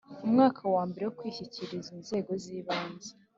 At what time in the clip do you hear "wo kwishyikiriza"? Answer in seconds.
1.05-1.89